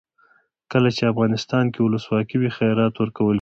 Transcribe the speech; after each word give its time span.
کله 0.71 0.89
چې 0.95 1.03
افغانستان 1.11 1.65
کې 1.73 1.79
ولسواکي 1.81 2.35
وي 2.39 2.49
خیرات 2.57 2.93
ورکول 2.97 3.09
کیږي. 3.27 3.29